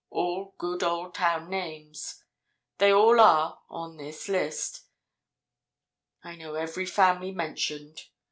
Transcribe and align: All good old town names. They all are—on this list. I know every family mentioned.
All 0.09 0.55
good 0.57 0.81
old 0.81 1.13
town 1.13 1.47
names. 1.51 2.23
They 2.79 2.91
all 2.91 3.19
are—on 3.21 3.97
this 3.97 4.27
list. 4.27 4.85
I 6.23 6.35
know 6.35 6.55
every 6.55 6.87
family 6.87 7.31
mentioned. 7.31 8.05